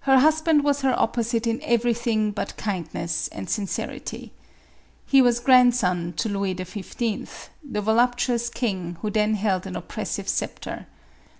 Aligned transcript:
Her 0.00 0.18
husband 0.18 0.64
was 0.64 0.80
her 0.80 0.98
opposite 0.98 1.46
in 1.46 1.62
everything 1.62 2.32
but 2.32 2.56
kindness 2.56 3.28
and 3.28 3.48
sincerity. 3.48 4.32
He 5.06 5.22
was 5.22 5.38
grandson 5.38 6.12
to 6.14 6.28
Louis 6.28 6.56
XV., 6.56 7.50
the 7.62 7.80
voluptuous 7.80 8.48
king 8.50 8.96
who 9.00 9.08
then 9.08 9.34
held 9.34 9.64
an 9.64 9.76
oppressive 9.76 10.28
sceptre. 10.28 10.88